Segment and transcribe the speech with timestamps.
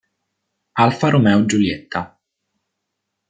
[0.73, 2.17] Alfa Romeo Giulietta